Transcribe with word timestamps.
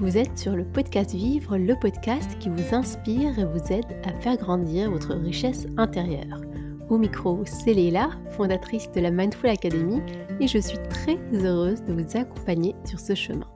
Vous 0.00 0.16
êtes 0.16 0.38
sur 0.38 0.54
le 0.54 0.64
podcast 0.64 1.12
Vivre, 1.12 1.58
le 1.58 1.74
podcast 1.74 2.38
qui 2.38 2.48
vous 2.48 2.72
inspire 2.72 3.36
et 3.36 3.44
vous 3.44 3.72
aide 3.72 4.00
à 4.04 4.12
faire 4.20 4.36
grandir 4.36 4.92
votre 4.92 5.12
richesse 5.12 5.66
intérieure. 5.76 6.40
Au 6.88 6.98
micro, 6.98 7.42
c'est 7.44 7.74
Léla, 7.74 8.10
fondatrice 8.30 8.88
de 8.92 9.00
la 9.00 9.10
Mindful 9.10 9.50
Academy, 9.50 10.00
et 10.38 10.46
je 10.46 10.58
suis 10.58 10.78
très 10.88 11.18
heureuse 11.32 11.82
de 11.82 11.92
vous 11.92 12.16
accompagner 12.16 12.76
sur 12.84 13.00
ce 13.00 13.16
chemin. 13.16 13.48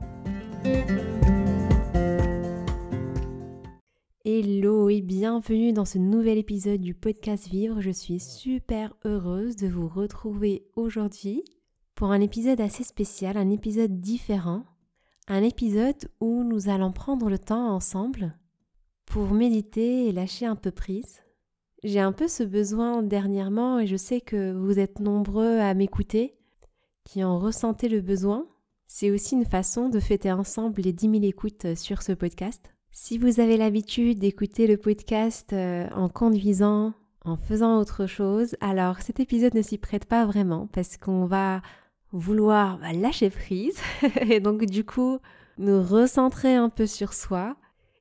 Hello 4.25 4.89
et 4.89 5.01
bienvenue 5.01 5.73
dans 5.73 5.85
ce 5.85 5.99
nouvel 5.99 6.39
épisode 6.39 6.81
du 6.81 6.95
podcast 6.95 7.47
Vivre. 7.47 7.81
Je 7.81 7.93
suis 7.93 8.19
super 8.19 8.93
heureuse 9.05 9.55
de 9.55 9.69
vous 9.69 9.87
retrouver 9.87 10.65
aujourd'hui 10.75 11.45
pour 11.95 12.11
un 12.11 12.21
épisode 12.21 12.61
assez 12.61 12.83
spécial, 12.83 13.37
un 13.37 13.51
épisode 13.51 14.01
différent 14.01 14.65
un 15.29 15.43
épisode 15.43 16.09
où 16.21 16.43
nous 16.45 16.69
allons 16.69 16.93
prendre 16.93 17.29
le 17.29 17.39
temps 17.39 17.75
ensemble 17.75 18.37
pour 19.07 19.31
méditer 19.31 20.09
et 20.09 20.13
lâcher 20.13 20.47
un 20.47 20.57
peu 20.57 20.71
prise. 20.71 21.23
J'ai 21.85 22.01
un 22.01 22.13
peu 22.13 22.29
ce 22.29 22.43
besoin 22.43 23.03
dernièrement 23.03 23.79
et 23.79 23.87
je 23.87 23.97
sais 23.97 24.21
que 24.21 24.53
vous 24.53 24.79
êtes 24.79 25.01
nombreux 25.01 25.59
à 25.59 25.75
m'écouter, 25.75 26.37
qui 27.05 27.25
en 27.25 27.39
ressentez 27.39 27.89
le 27.89 28.01
besoin. 28.01 28.47
C'est 28.87 29.11
aussi 29.11 29.35
une 29.35 29.45
façon 29.45 29.89
de 29.89 30.01
fêter 30.01 30.31
ensemble 30.31 30.83
les 30.83 30.93
10 30.93 31.11
000 31.11 31.25
écoutes 31.25 31.75
sur 31.77 32.03
ce 32.03 32.13
podcast. 32.13 32.73
Si 32.91 33.17
vous 33.17 33.41
avez 33.41 33.57
l'habitude 33.57 34.19
d'écouter 34.19 34.67
le 34.67 34.77
podcast 34.77 35.53
euh, 35.53 35.89
en 35.95 36.09
conduisant, 36.09 36.93
en 37.25 37.37
faisant 37.37 37.79
autre 37.79 38.07
chose, 38.07 38.55
alors 38.61 39.01
cet 39.01 39.19
épisode 39.19 39.55
ne 39.55 39.63
s'y 39.63 39.79
prête 39.79 40.05
pas 40.05 40.27
vraiment 40.27 40.69
parce 40.73 40.99
qu'on 40.99 41.25
va 41.25 41.63
vouloir 42.13 42.79
bah, 42.79 42.93
lâcher 42.93 43.31
prise 43.31 43.79
et 44.21 44.41
donc 44.41 44.65
du 44.67 44.85
coup 44.85 45.19
nous 45.59 45.83
recentrer 45.83 46.55
un 46.55 46.69
peu 46.69 46.87
sur 46.87 47.13
soi. 47.13 47.57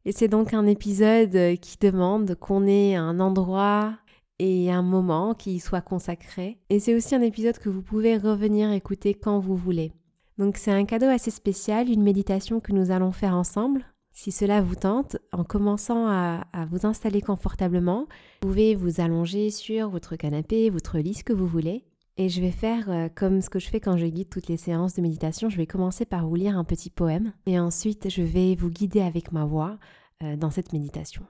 Et 0.06 0.12
c'est 0.12 0.28
donc 0.28 0.54
un 0.54 0.66
épisode 0.66 1.36
euh, 1.36 1.56
qui 1.56 1.78
demande 1.80 2.36
qu'on 2.36 2.66
ait 2.66 2.96
un 2.96 3.20
endroit 3.20 3.98
et 4.40 4.72
un 4.72 4.82
moment 4.82 5.36
qui 5.36 5.60
soit 5.60 5.82
consacré. 5.82 6.58
Et 6.70 6.80
c'est 6.80 6.96
aussi 6.96 7.14
un 7.14 7.22
épisode 7.22 7.60
que 7.60 7.70
vous 7.70 7.84
pouvez 7.84 8.18
revenir 8.18 8.72
écouter 8.72 9.14
quand 9.14 9.40
vous 9.40 9.56
voulez. 9.56 9.92
Donc 10.40 10.58
c'est 10.58 10.72
un 10.72 10.86
cadeau 10.86 11.06
assez 11.06 11.30
spécial, 11.30 11.90
une 11.90 12.02
méditation 12.02 12.60
que 12.60 12.72
nous 12.72 12.90
allons 12.90 13.12
faire 13.12 13.36
ensemble. 13.36 13.86
Si 14.14 14.32
cela 14.32 14.62
vous 14.62 14.76
tente, 14.76 15.18
en 15.32 15.44
commençant 15.44 16.08
à, 16.08 16.46
à, 16.52 16.66
vous 16.66 16.86
installer 16.86 17.22
confortablement, 17.22 18.08
vous 18.42 18.50
pouvez 18.50 18.76
vous 18.76 19.00
allonger 19.00 19.52
sur 19.52 19.90
votre 19.90 20.16
canapé, 20.16 20.70
votre 20.70 20.98
lit, 20.98 21.14
ce 21.14 21.24
que 21.24 21.34
vous 21.34 21.48
voulez. 21.48 21.86
Et 22.22 22.30
je 22.30 22.40
vais 22.40 22.52
faire 22.52 22.92
euh, 22.92 23.10
comme 23.10 23.42
ce 23.42 23.50
que 23.50 23.58
je 23.58 23.68
fais 23.68 23.80
quand 23.80 23.98
je 23.98 24.06
guide 24.06 24.30
toutes 24.30 24.48
les 24.48 24.56
séances 24.56 24.94
de 24.94 25.02
méditation. 25.02 25.50
Je 25.50 25.58
vais 25.58 25.66
commencer 25.66 26.06
par 26.06 26.28
vous 26.28 26.36
lire 26.36 26.56
un 26.56 26.64
petit 26.64 26.92
poème 26.92 27.34
et 27.48 27.60
ensuite 27.60 28.12
je 28.12 28.22
vais 28.22 28.54
vous 28.54 28.70
guider 28.70 29.02
avec 29.02 29.32
ma 29.32 29.44
voix 29.44 29.80
euh, 30.22 30.36
dans 30.36 30.52
cette 30.52 30.72
méditation. 30.72 31.26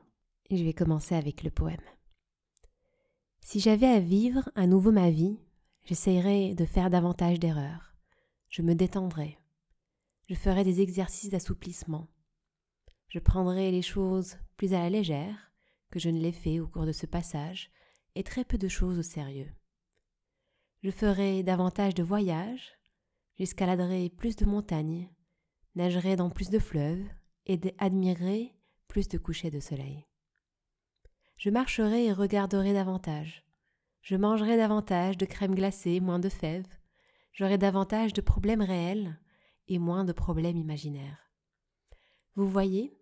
Et 0.50 0.58
je 0.58 0.66
vais 0.66 0.74
commencer 0.74 1.16
avec 1.16 1.44
le 1.44 1.50
poème. 1.50 1.80
Si 3.40 3.62
j'avais 3.62 3.88
à 3.88 4.02
vivre 4.02 4.50
à 4.56 4.68
nouveau 4.68 4.92
ma 4.92 5.12
vie, 5.12 5.40
j'essayerais 5.86 6.56
de 6.56 6.66
faire 6.66 6.90
davantage 6.90 7.40
d'erreurs. 7.40 7.96
Je 8.50 8.62
me 8.62 8.76
détendrais. 8.76 9.38
Je 10.28 10.36
ferais 10.36 10.66
des 10.66 10.82
exercices 10.82 11.30
d'assouplissement. 11.30 12.10
Je 13.08 13.20
prendrais 13.20 13.72
les 13.72 13.82
choses 13.82 14.36
plus 14.58 14.74
à 14.74 14.80
la 14.80 14.90
légère 14.90 15.54
que 15.90 16.00
je 16.00 16.10
ne 16.10 16.20
l'ai 16.20 16.34
fait 16.34 16.60
au 16.60 16.68
cours 16.68 16.86
de 16.86 16.92
ce 16.92 17.06
passage 17.06 17.72
et 18.16 18.24
très 18.24 18.44
peu 18.44 18.58
de 18.58 18.68
choses 18.68 19.00
au 19.00 19.04
sérieux. 19.04 19.48
Je 20.84 20.90
ferai 20.90 21.44
davantage 21.44 21.94
de 21.94 22.02
voyages, 22.02 22.72
j'escaladerai 23.38 24.10
plus 24.10 24.36
de 24.36 24.46
montagnes, 24.46 25.10
nagerai 25.76 26.16
dans 26.16 26.32
plus 26.32 26.50
de 26.50 26.58
fleuves 26.58 27.06
et 27.46 27.60
admirerai 27.78 28.56
plus 28.88 29.08
de 29.08 29.20
couchers 29.20 29.52
de 29.52 29.60
soleil. 29.60 30.08
Je 31.38 31.52
marcherai 31.52 32.06
et 32.06 32.14
regarderai 32.14 32.74
davantage. 32.74 33.46
Je 34.02 34.16
mangerai 34.16 34.58
davantage 34.58 35.18
de 35.18 35.26
crème 35.26 35.54
glacée, 35.54 36.00
moins 36.00 36.20
de 36.20 36.30
fèves. 36.30 36.66
J'aurai 37.32 37.60
davantage 37.60 38.14
de 38.14 38.22
problèmes 38.22 38.64
réels 38.64 39.20
et 39.68 39.78
moins 39.78 40.04
de 40.04 40.14
problèmes 40.14 40.58
imaginaires. 40.58 41.32
Vous 42.36 42.48
voyez, 42.48 42.98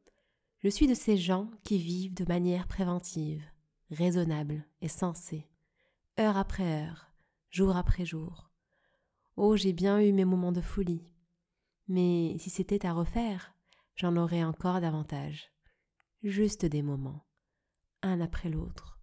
je 0.58 0.68
suis 0.68 0.88
de 0.88 0.94
ces 0.94 1.16
gens 1.16 1.50
qui 1.64 1.78
vivent 1.78 2.14
de 2.14 2.26
manière 2.26 2.68
préventive, 2.68 3.44
raisonnable 3.90 4.66
et 4.82 4.90
sensée, 4.90 5.48
heure 6.20 6.36
après 6.36 6.84
heure, 6.84 7.09
jour 7.50 7.76
après 7.76 8.06
jour. 8.06 8.52
Oh, 9.36 9.56
j'ai 9.56 9.74
bien 9.74 10.00
eu 10.00 10.12
mes 10.12 10.26
moments 10.26 10.52
de 10.52 10.62
folie. 10.62 11.08
Mais 11.88 12.36
si 12.38 12.50
c'était 12.50 12.86
à 12.86 12.94
refaire, 12.94 13.56
j'en 13.96 14.16
aurais 14.18 14.44
encore 14.44 14.82
davantage. 14.82 15.52
Juste 16.22 16.66
des 16.66 16.82
moments, 16.82 17.26
un 18.02 18.22
après 18.22 18.50
l'autre, 18.50 19.00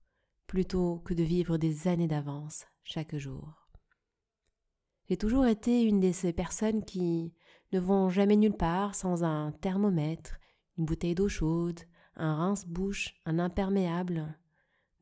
plutôt 0.47 0.99
que 1.01 1.15
de 1.15 1.23
vivre 1.23 1.57
des 1.57 1.89
années 1.89 2.07
d'avance 2.07 2.67
chaque 2.85 3.17
jour. 3.17 3.69
J'ai 5.09 5.17
toujours 5.17 5.47
été 5.47 5.83
une 5.83 6.01
de 6.01 6.13
ces 6.13 6.33
personnes 6.33 6.85
qui 6.85 7.35
ne 7.73 7.81
vont 7.81 8.11
jamais 8.11 8.37
nulle 8.37 8.57
part 8.57 8.95
sans 8.95 9.25
un 9.25 9.53
thermomètre, 9.53 10.39
une 10.79 10.85
bouteille 10.85 11.15
d'eau 11.15 11.29
chaude, 11.29 11.81
un 12.15 12.37
rince-bouche, 12.37 13.15
un 13.25 13.39
imperméable, 13.39 14.39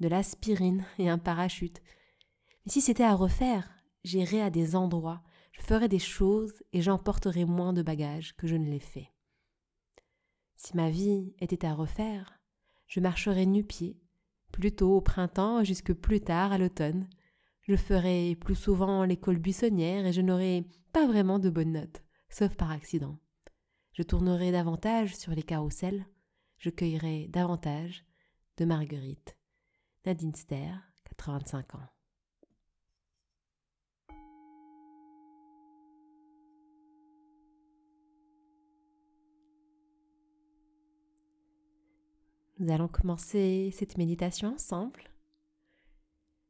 de 0.01 0.09
l'aspirine 0.09 0.85
et 0.99 1.09
un 1.09 1.19
parachute 1.19 1.83
mais 2.65 2.73
si 2.73 2.81
c'était 2.81 3.05
à 3.05 3.15
refaire, 3.15 3.69
j'irais 4.05 4.41
à 4.41 4.51
des 4.51 4.77
endroits, 4.77 5.23
je 5.53 5.63
ferais 5.63 5.89
des 5.89 5.99
choses 5.99 6.63
et 6.73 6.83
j'emporterais 6.83 7.45
moins 7.45 7.73
de 7.73 7.83
bagages 7.83 8.35
que 8.37 8.47
je 8.47 8.57
ne 8.57 8.71
l'ai 8.71 8.81
fait. 8.81 9.11
Si 10.57 10.77
ma 10.77 10.91
vie 10.91 11.35
était 11.41 11.67
à 11.67 11.75
refaire, 11.75 12.41
je 12.87 13.01
marcherais 13.01 13.47
nu-pied, 13.47 13.99
plutôt 14.51 14.97
au 14.97 15.01
printemps 15.01 15.65
jusque 15.65 15.93
plus 15.93 16.21
tard 16.21 16.53
à 16.53 16.59
l'automne. 16.59 17.09
Je 17.63 17.77
ferais 17.77 18.37
plus 18.41 18.55
souvent 18.55 19.05
l'école 19.05 19.39
buissonnière 19.39 20.07
et 20.07 20.13
je 20.13 20.21
n'aurais 20.21 20.65
pas 20.93 21.07
vraiment 21.07 21.39
de 21.39 21.51
bonnes 21.51 21.73
notes, 21.73 22.03
sauf 22.29 22.55
par 22.57 22.71
accident. 22.71 23.19
Je 23.93 24.03
tournerais 24.03 24.53
davantage 24.53 25.17
sur 25.17 25.33
les 25.33 25.43
carrousels, 25.43 26.07
je 26.59 26.71
cueillerais 26.71 27.29
davantage 27.29 28.05
de 28.57 28.65
marguerites. 28.65 29.37
Nadine 30.07 30.35
Ster, 30.35 30.77
85 31.05 31.75
ans. 31.77 31.94
Nous 42.65 42.73
allons 42.73 42.89
commencer 42.89 43.75
cette 43.77 43.99
méditation 43.99 44.55
ensemble. 44.55 45.11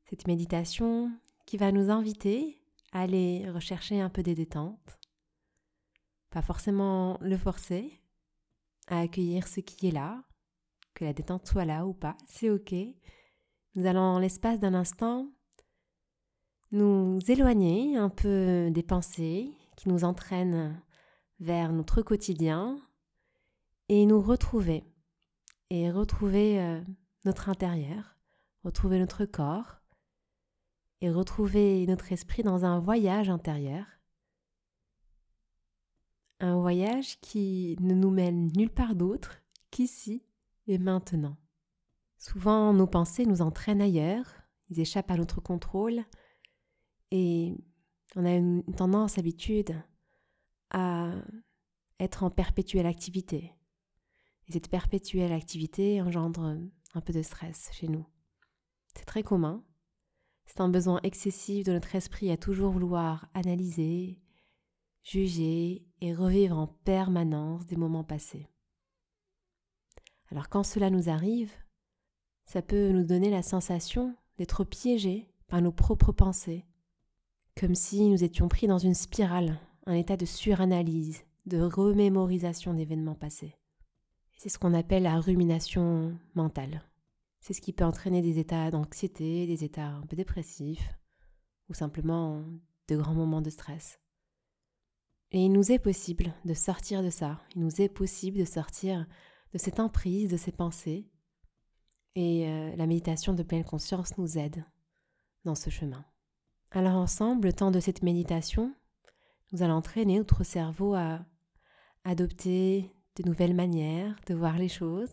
Cette 0.09 0.29
méditation 0.29 1.11
qui 1.45 1.57
va 1.57 1.73
nous 1.73 1.91
inviter 1.91 2.63
à 2.93 3.01
aller 3.01 3.51
rechercher 3.51 4.01
un 4.01 4.11
peu 4.11 4.23
des 4.23 4.37
détentes. 4.37 5.01
Pas 6.31 6.41
forcément 6.41 7.19
le 7.21 7.37
forcer, 7.37 8.01
à 8.87 9.01
accueillir 9.01 9.49
ce 9.49 9.59
qui 9.59 9.89
est 9.89 9.91
là, 9.91 10.23
que 10.95 11.05
la 11.05 11.13
détente 11.13 11.49
soit 11.49 11.65
là 11.65 11.85
ou 11.85 11.95
pas, 11.95 12.17
c'est 12.29 12.49
ok. 12.49 12.73
Nous 13.75 13.85
allons, 13.85 14.01
en 14.01 14.19
l'espace 14.21 14.61
d'un 14.61 14.75
instant, 14.75 15.27
nous 16.71 17.19
éloigner 17.27 17.97
un 17.97 18.09
peu 18.09 18.71
des 18.71 18.85
pensées 18.85 19.51
qui 19.77 19.89
nous 19.89 20.05
entraînent 20.05 20.81
vers 21.41 21.73
notre 21.73 22.03
quotidien 22.03 22.79
et 23.89 24.07
nous 24.07 24.21
retrouver 24.21 24.85
et 25.75 25.91
retrouver 25.91 26.61
euh, 26.61 26.81
notre 27.25 27.49
intérieur, 27.49 28.17
retrouver 28.63 29.01
notre 29.01 29.25
corps 29.25 29.81
et 31.01 31.11
retrouver 31.11 31.85
notre 31.89 32.13
esprit 32.13 32.45
dans 32.45 32.65
un 32.65 32.79
voyage 32.79 33.29
intérieur. 33.29 33.85
Un 36.39 36.61
voyage 36.61 37.21
qui 37.21 37.77
ne 37.81 37.93
nous 37.93 38.11
mène 38.11 38.53
nulle 38.57 38.71
part 38.71 38.95
d'autre 38.95 39.43
qu'ici 39.73 40.23
et 40.69 40.79
maintenant. 40.79 41.37
Souvent, 42.19 42.73
nos 42.73 42.87
pensées 42.87 43.27
nous 43.27 43.43
entraînent 43.43 43.83
ailleurs, 43.83 44.33
ils 44.71 44.79
échappent 44.79 45.11
à 45.11 45.17
notre 45.17 45.41
contrôle 45.41 46.05
et 47.11 47.53
on 48.15 48.25
a 48.25 48.33
une 48.33 48.63
tendance, 48.77 49.19
habitude 49.19 49.75
à 50.71 51.11
être 51.99 52.23
en 52.23 52.31
perpétuelle 52.31 52.87
activité, 52.87 53.53
et 54.49 54.53
cette 54.53 54.69
perpétuelle 54.69 55.33
activité 55.33 56.01
engendre 56.03 56.59
un 56.95 57.01
peu 57.01 57.13
de 57.13 57.23
stress 57.23 57.71
chez 57.73 57.89
nous. 57.89 58.07
C'est 58.95 59.05
très 59.05 59.23
commun. 59.23 59.65
C'est 60.47 60.61
un 60.61 60.69
besoin 60.69 61.01
excessif 61.03 61.65
de 61.65 61.73
notre 61.73 61.95
esprit 61.95 62.31
à 62.31 62.37
toujours 62.37 62.73
vouloir 62.73 63.29
analyser, 63.35 64.21
juger 65.03 65.87
et 66.01 66.15
revivre 66.15 66.59
en 66.59 66.67
permanence 66.67 67.67
des 67.67 67.77
moments 67.77 68.05
passés. 68.05 68.49
Alors 70.31 70.49
quand 70.49 70.65
cela 70.65 70.91
nous 70.91 71.09
arrive, 71.09 71.53
ça 72.45 72.63
peut 72.63 72.91
nous 72.91 73.05
donner 73.05 73.31
la 73.31 73.43
sensation 73.43 74.15
d'être 74.37 74.65
piégés 74.65 75.29
par 75.49 75.63
nos 75.63 75.73
propres 75.73 76.13
pensées, 76.13 76.67
comme 77.57 77.75
si 77.75 78.09
nous 78.09 78.25
étions 78.25 78.49
pris 78.49 78.67
dans 78.67 78.79
une 78.79 78.95
spirale, 78.95 79.59
un 79.87 79.95
état 79.95 80.17
de 80.17 80.27
suranalyse, 80.27 81.25
de 81.47 81.61
remémorisation 81.61 82.75
d'événements 82.75 83.15
passés. 83.15 83.57
C'est 84.37 84.49
ce 84.49 84.59
qu'on 84.59 84.75
appelle 84.75 85.05
la 85.05 85.21
rumination 85.21 86.19
mentale. 86.35 86.83
C'est 87.41 87.53
ce 87.53 87.61
qui 87.61 87.73
peut 87.73 87.85
entraîner 87.85 88.23
des 88.23 88.39
états 88.39 88.71
d'anxiété, 88.71 89.47
des 89.47 89.65
états 89.65 89.89
un 89.89 90.07
peu 90.07 90.17
dépressifs, 90.17 90.95
ou 91.69 91.75
simplement 91.75 92.45
de 92.89 92.97
grands 92.97 93.15
moments 93.15 93.43
de 93.43 93.51
stress. 93.51 94.01
Et 95.31 95.45
il 95.45 95.53
nous 95.53 95.73
est 95.73 95.79
possible 95.79 96.33
de 96.45 96.55
sortir 96.55 97.03
de 97.03 97.11
ça, 97.11 97.41
il 97.55 97.63
nous 97.63 97.81
est 97.81 97.89
possible 97.89 98.39
de 98.39 98.45
sortir 98.45 99.07
de 99.53 99.59
cette 99.59 99.81
emprise, 99.81 100.31
de 100.31 100.37
ces 100.37 100.53
pensées, 100.53 101.11
et 102.15 102.49
euh, 102.49 102.77
la 102.77 102.87
méditation 102.87 103.33
de 103.33 103.43
pleine 103.43 103.65
conscience 103.65 104.17
nous 104.19 104.39
aide 104.39 104.65
dans 105.45 105.55
ce 105.55 105.71
chemin. 105.71 106.05
Alors 106.71 106.97
ensemble, 106.97 107.49
le 107.49 107.53
temps 107.53 107.71
de 107.71 107.81
cette 107.81 108.03
méditation, 108.03 108.75
nous 109.53 109.63
allons 109.63 109.75
entraîner 109.75 110.19
notre 110.19 110.45
cerveau 110.45 110.95
à 110.95 111.25
adopter 112.05 112.94
de 113.17 113.29
nouvelles 113.29 113.55
manières 113.55 114.17
de 114.27 114.35
voir 114.35 114.59
les 114.59 114.69
choses, 114.69 115.13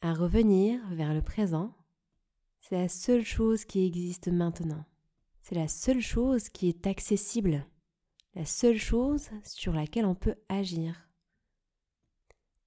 à 0.00 0.12
revenir 0.12 0.80
vers 0.90 1.14
le 1.14 1.22
présent. 1.22 1.72
C'est 2.60 2.76
la 2.76 2.88
seule 2.88 3.24
chose 3.24 3.64
qui 3.64 3.86
existe 3.86 4.28
maintenant. 4.28 4.84
C'est 5.42 5.54
la 5.54 5.68
seule 5.68 6.00
chose 6.00 6.48
qui 6.48 6.68
est 6.68 6.86
accessible, 6.86 7.64
la 8.34 8.44
seule 8.44 8.78
chose 8.78 9.30
sur 9.44 9.72
laquelle 9.72 10.06
on 10.06 10.14
peut 10.14 10.34
agir. 10.48 11.08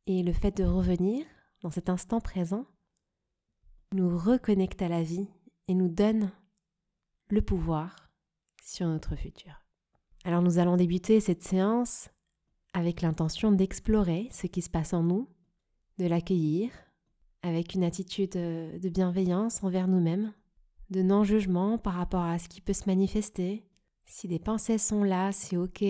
Et 0.07 0.23
le 0.23 0.33
fait 0.33 0.55
de 0.55 0.63
revenir 0.63 1.25
dans 1.61 1.69
cet 1.69 1.89
instant 1.89 2.21
présent 2.21 2.65
nous 3.93 4.17
reconnecte 4.17 4.81
à 4.81 4.87
la 4.87 5.03
vie 5.03 5.27
et 5.67 5.73
nous 5.73 5.89
donne 5.89 6.31
le 7.29 7.41
pouvoir 7.41 8.09
sur 8.63 8.87
notre 8.87 9.15
futur. 9.15 9.61
Alors 10.23 10.41
nous 10.41 10.57
allons 10.57 10.77
débuter 10.77 11.19
cette 11.19 11.43
séance 11.43 12.09
avec 12.73 13.01
l'intention 13.01 13.51
d'explorer 13.51 14.29
ce 14.31 14.47
qui 14.47 14.61
se 14.61 14.69
passe 14.69 14.93
en 14.93 15.03
nous, 15.03 15.27
de 15.97 16.05
l'accueillir 16.05 16.69
avec 17.41 17.73
une 17.73 17.83
attitude 17.83 18.31
de 18.31 18.89
bienveillance 18.89 19.63
envers 19.63 19.87
nous-mêmes, 19.87 20.33
de 20.89 21.01
non-jugement 21.01 21.77
par 21.77 21.93
rapport 21.93 22.23
à 22.23 22.39
ce 22.39 22.49
qui 22.49 22.61
peut 22.61 22.73
se 22.73 22.87
manifester. 22.87 23.63
Si 24.05 24.27
des 24.27 24.39
pensées 24.39 24.77
sont 24.77 25.03
là, 25.03 25.31
c'est 25.31 25.57
ok. 25.57 25.83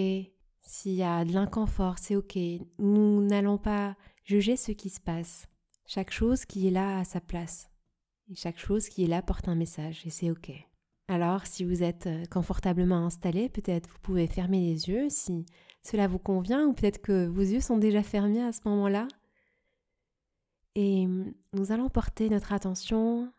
S'il 0.61 0.93
y 0.93 1.03
a 1.03 1.25
de 1.25 1.33
l'inconfort, 1.33 1.97
c'est 1.97 2.15
ok. 2.15 2.37
Nous 2.77 3.25
n'allons 3.25 3.57
pas 3.57 3.95
juger 4.23 4.57
ce 4.57 4.71
qui 4.71 4.89
se 4.89 4.99
passe. 4.99 5.47
Chaque 5.87 6.11
chose 6.11 6.45
qui 6.45 6.67
est 6.67 6.71
là 6.71 6.99
a 6.99 7.03
sa 7.03 7.21
place. 7.21 7.71
Et 8.29 8.35
chaque 8.35 8.59
chose 8.59 8.89
qui 8.89 9.03
est 9.03 9.07
là 9.07 9.23
porte 9.23 9.47
un 9.47 9.55
message 9.55 10.05
et 10.05 10.11
c'est 10.11 10.29
ok. 10.29 10.68
Alors, 11.09 11.47
si 11.47 11.65
vous 11.65 11.81
êtes 11.81 12.05
euh, 12.05 12.25
confortablement 12.25 13.03
installé, 13.07 13.49
peut-être 13.49 13.89
vous 13.89 13.97
pouvez 14.03 14.27
fermer 14.27 14.59
les 14.59 14.89
yeux 14.89 15.09
si 15.09 15.43
cela 15.81 16.07
vous 16.07 16.19
convient 16.19 16.67
ou 16.67 16.73
peut-être 16.73 17.01
que 17.01 17.25
vos 17.25 17.41
yeux 17.41 17.61
sont 17.61 17.79
déjà 17.79 18.03
fermés 18.03 18.43
à 18.43 18.51
ce 18.51 18.59
moment-là. 18.65 19.07
Et 20.75 21.07
hum, 21.07 21.33
nous 21.53 21.71
allons 21.71 21.89
porter 21.89 22.29
notre 22.29 22.53
attention 22.53 23.33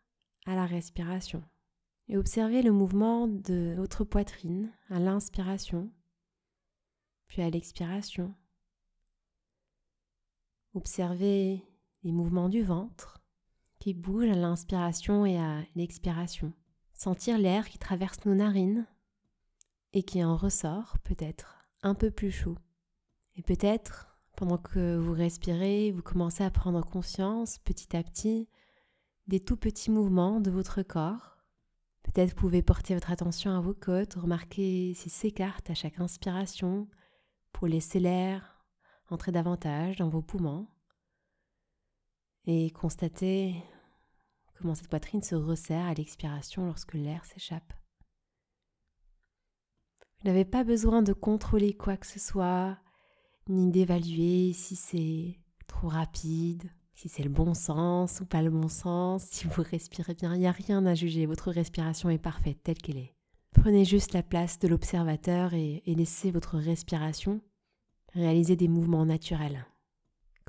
à 0.46 0.56
la 0.56 0.67
respiration 0.67 1.44
et 2.08 2.17
observer 2.17 2.62
le 2.62 2.72
mouvement 2.72 3.28
de 3.28 3.75
votre 3.76 4.02
poitrine 4.02 4.72
à 4.88 4.99
l'inspiration, 4.99 5.93
puis 7.28 7.40
à 7.40 7.50
l'expiration. 7.50 8.34
Observez 10.75 11.62
les 12.02 12.11
mouvements 12.11 12.49
du 12.49 12.64
ventre 12.64 13.22
qui 13.78 13.94
bougent 13.94 14.28
à 14.28 14.34
l'inspiration 14.34 15.25
et 15.25 15.38
à 15.38 15.62
l'expiration 15.76 16.52
sentir 17.00 17.38
l'air 17.38 17.67
qui 17.67 17.79
traverse 17.79 18.26
nos 18.26 18.35
narines 18.35 18.87
et 19.94 20.02
qui 20.02 20.23
en 20.23 20.37
ressort 20.37 20.99
peut-être 20.99 21.64
un 21.82 21.94
peu 21.94 22.11
plus 22.11 22.31
chaud. 22.31 22.58
Et 23.37 23.43
peut-être, 23.43 24.20
pendant 24.37 24.58
que 24.58 24.99
vous 24.99 25.14
respirez, 25.14 25.93
vous 25.93 26.02
commencez 26.02 26.44
à 26.44 26.50
prendre 26.50 26.85
conscience 26.85 27.56
petit 27.61 27.97
à 27.97 28.02
petit 28.02 28.50
des 29.29 29.41
tout 29.41 29.56
petits 29.56 29.91
mouvements 29.91 30.43
de 30.43 30.50
votre 30.50 30.82
corps. 30.82 31.38
Peut-être 32.02 32.35
pouvez 32.35 32.61
porter 32.61 32.93
votre 32.93 33.11
attention 33.11 33.56
à 33.56 33.62
vos 33.62 33.73
côtes, 33.73 34.12
remarquer 34.14 34.93
s'ils 34.93 35.11
s'écartent 35.11 35.70
à 35.70 35.75
chaque 35.75 36.00
inspiration 36.00 36.87
pour 37.53 37.67
laisser 37.67 37.99
l'air 37.99 38.62
entrer 39.08 39.32
davantage 39.32 39.96
dans 39.96 40.11
vos 40.11 40.23
poumons 40.23 40.67
et 42.44 42.70
constater 42.73 43.55
comment 44.61 44.75
cette 44.75 44.89
poitrine 44.89 45.23
se 45.23 45.35
resserre 45.35 45.87
à 45.87 45.95
l'expiration 45.95 46.67
lorsque 46.67 46.95
l'air 46.95 47.25
s'échappe. 47.25 47.73
Vous 50.21 50.29
n'avez 50.29 50.45
pas 50.45 50.65
besoin 50.65 51.03
de 51.03 51.12
contrôler 51.12 51.75
quoi 51.75 51.97
que 51.97 52.07
ce 52.07 52.19
soit, 52.19 52.77
ni 53.49 53.71
d'évaluer 53.71 54.53
si 54.53 54.77
c'est 54.77 55.39
trop 55.67 55.89
rapide, 55.89 56.71
si 56.95 57.09
c'est 57.09 57.23
le 57.23 57.31
bon 57.31 57.55
sens 57.55 58.21
ou 58.21 58.27
pas 58.27 58.43
le 58.43 58.51
bon 58.51 58.69
sens, 58.69 59.25
si 59.31 59.47
vous 59.47 59.62
respirez 59.62 60.15
bien. 60.15 60.35
Il 60.35 60.41
n'y 60.41 60.47
a 60.47 60.53
rien 60.53 60.85
à 60.85 60.95
juger, 60.95 61.25
votre 61.25 61.51
respiration 61.51 62.11
est 62.11 62.19
parfaite 62.19 62.63
telle 62.63 62.79
qu'elle 62.79 62.99
est. 62.99 63.15
Prenez 63.53 63.85
juste 63.85 64.13
la 64.13 64.23
place 64.23 64.59
de 64.59 64.69
l'observateur 64.69 65.55
et, 65.55 65.83
et 65.87 65.95
laissez 65.95 66.31
votre 66.31 66.59
respiration 66.59 67.41
réaliser 68.15 68.56
des 68.56 68.69
mouvements 68.69 69.06
naturels. 69.06 69.67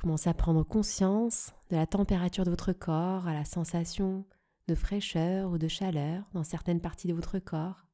Commencez 0.02 0.28
à 0.28 0.34
prendre 0.34 0.64
conscience 0.64 1.52
de 1.70 1.76
la 1.76 1.86
température 1.86 2.44
de 2.44 2.50
votre 2.50 2.72
corps, 2.72 3.28
à 3.28 3.34
la 3.34 3.44
sensation 3.44 4.24
de 4.66 4.74
fraîcheur 4.74 5.52
ou 5.52 5.58
de 5.58 5.68
chaleur 5.68 6.24
dans 6.32 6.42
certaines 6.42 6.80
parties 6.80 7.06
de 7.06 7.14
votre 7.14 7.38
corps. 7.38 7.86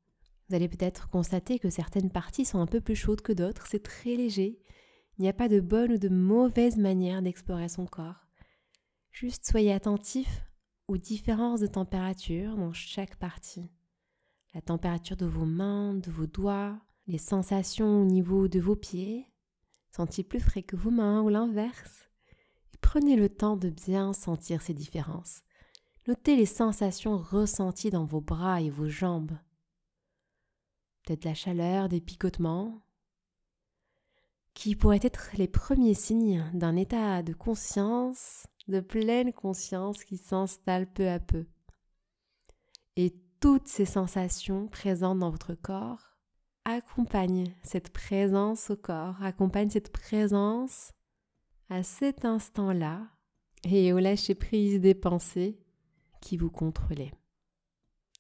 Vous 0.49 0.55
allez 0.55 0.69
peut-être 0.69 1.11
constater 1.11 1.59
que 1.59 1.69
certaines 1.69 2.09
parties 2.09 2.47
sont 2.47 2.61
un 2.61 2.67
peu 2.67 2.81
plus 2.81 2.97
chaudes 2.97 3.21
que 3.21 3.35
d'autres, 3.35 3.67
c'est 3.67 3.83
très 3.83 4.17
léger. 4.17 4.59
Il 5.19 5.23
n'y 5.23 5.29
a 5.29 5.35
pas 5.35 5.51
de 5.51 5.61
bonne 5.61 5.93
ou 5.93 5.99
de 5.99 6.09
mauvaise 6.09 6.79
manière 6.79 7.21
d'explorer 7.21 7.69
son 7.69 7.85
corps. 7.85 8.27
Juste 9.11 9.47
soyez 9.47 9.75
attentif 9.75 10.47
aux 10.87 10.97
différences 10.97 11.61
de 11.61 11.67
température 11.67 12.57
dans 12.57 12.73
chaque 12.73 13.17
partie. 13.17 13.69
La 14.55 14.63
température 14.63 15.19
de 15.19 15.27
vos 15.27 15.45
mains, 15.45 15.93
de 15.93 16.11
vos 16.11 16.27
doigts, 16.27 16.81
les 17.07 17.19
sensations 17.19 18.01
au 18.01 18.07
niveau 18.07 18.49
de 18.49 18.61
vos 18.61 18.77
pieds, 18.77 19.27
sont-ils 19.99 20.23
plus 20.23 20.39
frais 20.39 20.63
que 20.63 20.77
vos 20.77 20.93
mains 20.93 21.23
ou 21.23 21.29
l'inverse 21.29 22.09
Prenez 22.81 23.17
le 23.17 23.29
temps 23.29 23.57
de 23.57 23.69
bien 23.69 24.13
sentir 24.13 24.63
ces 24.63 24.73
différences. 24.73 25.43
Notez 26.07 26.37
les 26.37 26.47
sensations 26.47 27.19
ressenties 27.19 27.91
dans 27.91 28.05
vos 28.05 28.21
bras 28.21 28.61
et 28.61 28.71
vos 28.71 28.89
jambes. 28.89 29.37
Peut-être 31.03 31.25
la 31.25 31.35
chaleur, 31.35 31.89
des 31.89 32.01
picotements, 32.01 32.81
qui 34.55 34.77
pourraient 34.77 35.01
être 35.03 35.31
les 35.35 35.49
premiers 35.49 35.95
signes 35.95 36.49
d'un 36.55 36.77
état 36.77 37.25
de 37.25 37.33
conscience, 37.33 38.47
de 38.69 38.79
pleine 38.79 39.33
conscience 39.33 40.05
qui 40.05 40.17
s'installe 40.17 40.87
peu 40.93 41.09
à 41.09 41.19
peu. 41.19 41.45
Et 42.95 43.17
toutes 43.41 43.67
ces 43.67 43.85
sensations 43.85 44.69
présentes 44.69 45.19
dans 45.19 45.31
votre 45.31 45.55
corps 45.55 46.08
accompagne 46.69 47.55
cette 47.63 47.91
présence 47.91 48.71
au 48.71 48.77
corps, 48.77 49.17
accompagne 49.23 49.71
cette 49.71 49.91
présence 49.91 50.93
à 51.71 51.83
cet 51.83 52.27
instant-là 52.27 53.07
et 53.65 53.93
au 53.95 53.99
lâcher-prise 53.99 54.79
des 54.79 54.95
pensées 54.95 55.59
qui 56.21 56.37
vous 56.37 56.51
contrôlaient. 56.51 57.15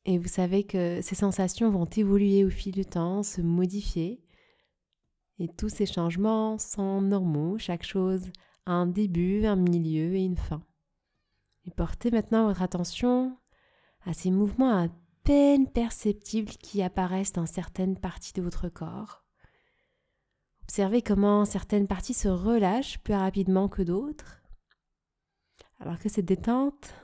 Et 0.06 0.16
vous 0.16 0.28
savez 0.28 0.64
que 0.64 1.00
ces 1.02 1.14
sensations 1.14 1.70
vont 1.70 1.84
évoluer 1.84 2.44
au 2.44 2.48
fil 2.48 2.72
du 2.72 2.86
temps, 2.86 3.22
se 3.22 3.42
modifier. 3.42 4.22
Et 5.38 5.48
tous 5.48 5.68
ces 5.68 5.86
changements 5.86 6.56
sont 6.58 7.02
normaux, 7.02 7.58
chaque 7.58 7.84
chose 7.84 8.30
a 8.64 8.72
un 8.72 8.86
début, 8.86 9.44
un 9.44 9.56
milieu 9.56 10.14
et 10.14 10.24
une 10.24 10.38
fin. 10.38 10.62
Et 11.66 11.70
portez 11.70 12.10
maintenant 12.10 12.46
votre 12.46 12.62
attention 12.62 13.36
à 14.06 14.14
ces 14.14 14.30
mouvements 14.30 14.88
peine 15.28 15.68
perceptibles 15.68 16.52
qui 16.52 16.80
apparaissent 16.80 17.35
dans 17.35 17.44
certaines 17.44 17.99
parties 17.99 18.32
de 18.32 18.40
votre 18.40 18.70
corps. 18.70 19.26
Observez 20.62 21.02
comment 21.02 21.44
certaines 21.44 21.87
parties 21.87 22.14
se 22.14 22.28
relâchent 22.28 22.99
plus 23.00 23.12
rapidement 23.12 23.68
que 23.68 23.82
d'autres, 23.82 24.40
alors 25.80 25.99
que 25.99 26.08
cette 26.08 26.25
détente 26.25 26.94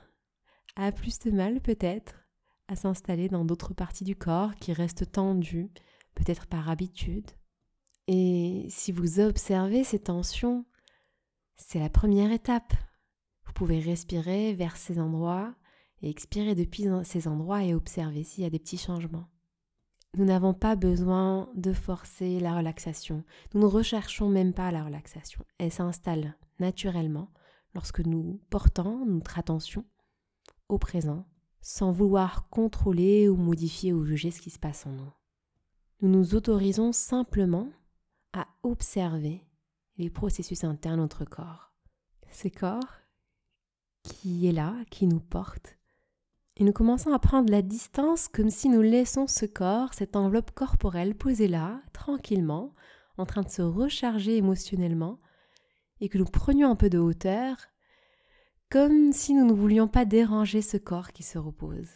a 0.75 0.91
plus 0.91 1.19
de 1.19 1.33
mal 1.33 1.61
peut-être 1.61 2.25
à 2.69 2.77
s'installer 2.77 3.29
dans 3.29 3.45
d'autres 3.45 3.75
parties 3.75 4.05
du 4.05 4.17
corps 4.17 4.55
qui 4.55 4.73
restent 4.73 5.13
tendues, 5.13 5.71
peut-être 6.15 6.47
par 6.47 6.71
habitude. 6.71 7.31
Et 8.07 8.65
si 8.71 8.91
vous 8.91 9.21
observez 9.21 9.85
ces 9.85 9.99
tensions, 9.99 10.65
c'est 11.59 11.79
la 11.79 11.91
première 11.91 12.33
étape. 12.33 12.73
Vous 13.45 13.53
pouvez 13.53 13.81
respirer 13.81 14.55
vers 14.55 14.79
ces 14.79 14.99
endroits 14.99 15.55
et 16.05 16.11
expirer 16.11 16.55
depuis 16.55 16.85
ces 17.03 17.27
endroits 17.27 17.65
et 17.65 17.75
observer 17.75 18.25
s'il 18.25 18.45
y 18.45 18.47
a 18.47 18.51
des 18.51 18.59
petits 18.59 18.77
changements. 18.77 19.27
Nous 20.17 20.27
n'avons 20.27 20.55
pas 20.55 20.77
besoin 20.77 21.49
de 21.57 21.73
forcer 21.73 22.39
la 22.39 22.57
relaxation. 22.57 23.25
Nous 23.55 23.63
ne 23.63 23.67
recherchons 23.67 24.29
même 24.29 24.53
pas 24.53 24.71
la 24.71 24.85
relaxation. 24.85 25.45
Elle 25.59 25.73
s'installe 25.73 26.37
naturellement 26.61 27.31
lorsque 27.75 28.01
nous 28.01 28.41
portons 28.51 29.05
notre 29.07 29.39
attention 29.39 29.85
au 30.69 30.79
présent 30.79 31.27
sans 31.63 31.91
vouloir 31.91 32.49
contrôler 32.51 33.29
ou 33.29 33.37
modifier 33.37 33.95
ou 33.95 34.05
juger 34.05 34.31
ce 34.31 34.43
qui 34.43 34.51
se 34.51 34.59
passe 34.59 34.87
en 34.87 34.91
nous. 34.91 35.13
Nous 36.03 36.11
nous 36.11 36.35
autorisons 36.35 36.93
simplement 36.93 37.71
à 38.35 38.47
observer 38.63 39.43
les 39.97 40.11
processus 40.11 40.65
internes 40.65 40.97
de 40.97 41.03
notre 41.03 41.25
corps. 41.25 41.73
Ce 42.31 42.49
corps 42.49 43.01
qui 44.03 44.47
est 44.47 44.53
là, 44.53 44.77
qui 44.91 45.07
nous 45.07 45.21
porte. 45.21 45.79
Et 46.57 46.65
nous 46.65 46.73
commençons 46.73 47.13
à 47.13 47.19
prendre 47.19 47.51
la 47.51 47.63
distance 47.63 48.29
comme 48.29 48.51
si 48.51 48.69
nous 48.69 48.83
laissons 48.83 49.27
ce 49.27 49.45
corps, 49.45 49.93
cette 49.93 50.15
enveloppe 50.15 50.53
corporelle 50.53 51.17
posée 51.17 51.49
là, 51.49 51.81
tranquillement, 51.93 52.75
en 53.19 53.27
train 53.27 53.43
de 53.43 53.49
se 53.49 53.63
recharger 53.63 54.37
émotionnellement, 54.37 55.19
et 56.01 56.09
que 56.09 56.19
nous 56.19 56.25
prenions 56.25 56.71
un 56.71 56.77
peu 56.77 56.91
de 56.91 56.99
hauteur, 56.99 57.57
comme 58.71 59.13
si 59.13 59.35
nous 59.35 59.47
ne 59.47 59.53
voulions 59.53 59.89
pas 59.89 60.05
déranger 60.05 60.63
ce 60.63 60.77
corps 60.77 61.13
qui 61.13 61.23
se 61.23 61.39
repose. 61.39 61.91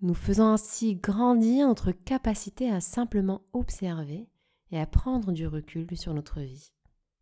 Nous 0.00 0.14
faisons 0.14 0.46
ainsi 0.46 0.96
grandir 0.96 1.66
notre 1.66 1.90
capacité 1.90 2.70
à 2.70 2.80
simplement 2.80 3.42
observer 3.52 4.28
et 4.70 4.78
à 4.78 4.86
prendre 4.86 5.32
du 5.32 5.46
recul 5.46 5.96
sur 5.96 6.14
notre 6.14 6.40
vie. 6.40 6.72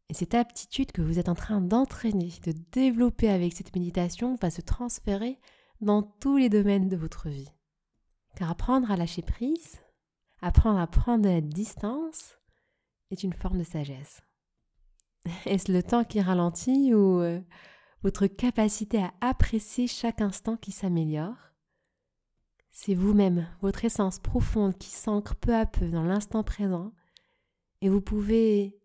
Et 0.08 0.14
cette 0.14 0.34
aptitude 0.34 0.92
que 0.92 1.00
vous 1.00 1.18
êtes 1.18 1.28
en 1.28 1.34
train 1.34 1.60
d'entraîner, 1.60 2.30
de 2.44 2.52
développer 2.72 3.28
avec 3.28 3.52
cette 3.54 3.74
méditation, 3.74 4.36
va 4.40 4.50
se 4.50 4.60
transférer 4.60 5.38
dans 5.82 6.02
tous 6.02 6.36
les 6.36 6.48
domaines 6.48 6.88
de 6.88 6.96
votre 6.96 7.28
vie. 7.28 7.50
Car 8.36 8.50
apprendre 8.50 8.90
à 8.90 8.96
lâcher 8.96 9.22
prise, 9.22 9.80
apprendre 10.40 10.78
à 10.78 10.86
prendre 10.86 11.28
la 11.28 11.40
distance, 11.40 12.38
est 13.10 13.22
une 13.22 13.34
forme 13.34 13.58
de 13.58 13.64
sagesse. 13.64 14.22
Est-ce 15.44 15.70
le 15.70 15.82
temps 15.82 16.04
qui 16.04 16.20
ralentit 16.20 16.94
ou 16.94 17.20
euh, 17.20 17.40
votre 18.02 18.26
capacité 18.26 19.02
à 19.02 19.12
apprécier 19.20 19.86
chaque 19.86 20.20
instant 20.20 20.56
qui 20.56 20.72
s'améliore? 20.72 21.36
C'est 22.70 22.94
vous-même, 22.94 23.46
votre 23.60 23.84
essence 23.84 24.18
profonde 24.18 24.78
qui 24.78 24.88
s'ancre 24.88 25.36
peu 25.36 25.54
à 25.54 25.66
peu 25.66 25.88
dans 25.88 26.04
l'instant 26.04 26.42
présent 26.42 26.92
et 27.82 27.88
vous 27.88 28.00
pouvez 28.00 28.80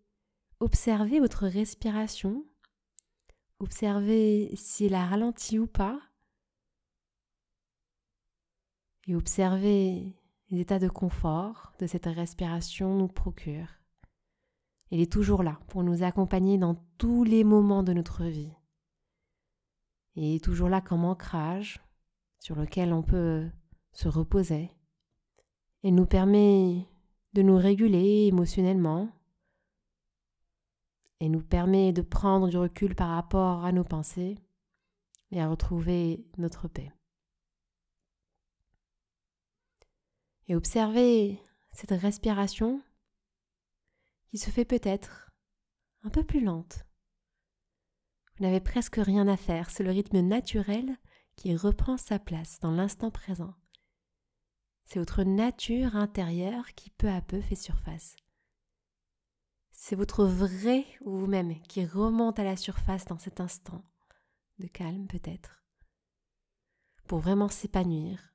observez 0.60 1.20
votre 1.20 1.48
respiration, 1.48 2.44
observez 3.60 4.52
si 4.56 4.86
elle 4.86 4.96
a 4.96 5.06
ralenti 5.06 5.58
ou 5.58 5.68
pas, 5.68 6.02
et 9.08 9.16
observez 9.16 10.16
les 10.50 10.60
états 10.60 10.80
de 10.80 10.90
confort 10.90 11.74
de 11.80 11.88
cette 11.88 12.06
respiration 12.06 12.96
nous 12.96 13.08
procure. 13.08 13.68
Elle 14.92 15.00
est 15.00 15.12
toujours 15.12 15.44
là 15.44 15.60
pour 15.68 15.84
nous 15.84 16.04
accompagner 16.04 16.58
dans 16.58 16.76
tous 16.98 17.24
les 17.24 17.44
moments 17.44 17.84
de 17.84 17.94
notre 17.94 18.24
vie. 18.24 18.54
Et 20.16 20.40
toujours 20.40 20.70
là 20.70 20.82
comme 20.82 21.06
ancrage 21.06 21.82
sur 22.40 22.56
lequel 22.56 22.94
on 22.94 23.04
peut 23.04 23.48
se 23.92 24.08
reposer. 24.08 24.72
Elle 25.84 25.96
nous 25.96 26.06
permet 26.06 26.88
de 27.34 27.42
nous 27.42 27.58
réguler 27.58 28.28
émotionnellement, 28.28 29.10
et 31.20 31.30
nous 31.30 31.42
permet 31.42 31.94
de 31.94 32.02
prendre 32.02 32.48
du 32.48 32.58
recul 32.58 32.96
par 32.96 33.10
rapport 33.10 33.66
à 33.66 33.72
nos 33.72 33.84
pensées 33.84 34.38
et 35.32 35.42
à 35.42 35.50
retrouver 35.50 36.26
notre 36.38 36.68
paix. 36.68 36.92
Et 40.48 40.56
observez 40.56 41.42
cette 41.74 41.92
respiration 41.92 42.82
qui 44.30 44.38
se 44.38 44.50
fait 44.50 44.66
peut-être 44.66 45.32
un 46.04 46.10
peu 46.10 46.24
plus 46.24 46.44
lente. 46.44 46.86
Vous 48.36 48.44
n'avez 48.44 48.60
presque 48.60 48.98
rien 48.98 49.28
à 49.28 49.38
faire, 49.38 49.70
c'est 49.70 49.84
le 49.84 49.92
rythme 49.92 50.20
naturel 50.20 50.98
qui 51.36 51.56
reprend 51.56 51.98
sa 51.98 52.20
place 52.20 52.60
dans 52.60 52.72
l'instant 52.72 53.12
présent. 53.12 53.54
C'est 54.86 55.00
votre 55.00 55.24
nature 55.24 55.96
intérieure 55.96 56.74
qui 56.76 56.92
peu 56.92 57.10
à 57.10 57.22
peu 57.22 57.42
fait 57.42 57.56
surface. 57.56 58.16
C'est 59.72 59.96
votre 59.96 60.26
vrai 60.26 60.86
vous-même 61.02 61.60
qui 61.64 61.86
remonte 61.86 62.40
à 62.40 62.44
la 62.44 62.56
surface 62.56 63.06
dans 63.06 63.20
cet 63.20 63.40
instant 63.40 63.84
de 64.60 64.68
calme 64.68 65.08
peut-être, 65.08 65.64
pour 67.08 67.20
vraiment 67.20 67.50
s'épanouir. 67.50 68.34